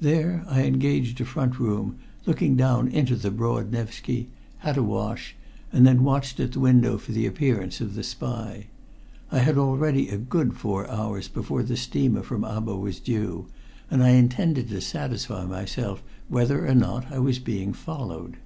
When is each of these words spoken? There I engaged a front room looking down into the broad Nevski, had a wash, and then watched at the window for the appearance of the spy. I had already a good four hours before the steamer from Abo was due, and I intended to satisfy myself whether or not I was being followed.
There 0.00 0.44
I 0.48 0.62
engaged 0.62 1.20
a 1.20 1.24
front 1.24 1.58
room 1.58 1.96
looking 2.24 2.54
down 2.54 2.86
into 2.86 3.16
the 3.16 3.32
broad 3.32 3.72
Nevski, 3.72 4.28
had 4.58 4.76
a 4.76 4.82
wash, 4.84 5.34
and 5.72 5.84
then 5.84 6.04
watched 6.04 6.38
at 6.38 6.52
the 6.52 6.60
window 6.60 6.98
for 6.98 7.10
the 7.10 7.26
appearance 7.26 7.80
of 7.80 7.96
the 7.96 8.04
spy. 8.04 8.68
I 9.32 9.40
had 9.40 9.58
already 9.58 10.08
a 10.08 10.16
good 10.18 10.56
four 10.56 10.88
hours 10.88 11.26
before 11.26 11.64
the 11.64 11.76
steamer 11.76 12.22
from 12.22 12.42
Abo 12.44 12.78
was 12.78 13.00
due, 13.00 13.48
and 13.90 14.04
I 14.04 14.10
intended 14.10 14.68
to 14.68 14.80
satisfy 14.80 15.46
myself 15.46 16.00
whether 16.28 16.64
or 16.64 16.76
not 16.76 17.10
I 17.10 17.18
was 17.18 17.40
being 17.40 17.72
followed. 17.72 18.36